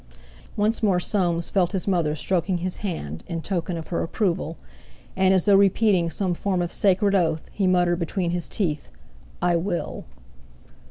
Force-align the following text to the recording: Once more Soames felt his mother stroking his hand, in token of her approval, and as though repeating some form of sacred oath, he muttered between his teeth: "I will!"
Once 0.57 0.81
more 0.81 0.99
Soames 0.99 1.51
felt 1.51 1.73
his 1.73 1.87
mother 1.87 2.15
stroking 2.15 2.57
his 2.57 2.77
hand, 2.77 3.23
in 3.27 3.39
token 3.39 3.77
of 3.77 3.89
her 3.89 4.01
approval, 4.01 4.57
and 5.15 5.31
as 5.31 5.45
though 5.45 5.55
repeating 5.55 6.09
some 6.09 6.33
form 6.33 6.59
of 6.59 6.71
sacred 6.71 7.13
oath, 7.13 7.43
he 7.51 7.67
muttered 7.67 7.99
between 7.99 8.31
his 8.31 8.49
teeth: 8.49 8.87
"I 9.43 9.55
will!" 9.57 10.05